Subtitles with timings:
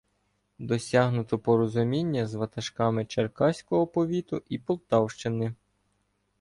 [0.59, 5.55] Досягнуто порозуміння з ватажками Черкаського повіту і Полтавщини.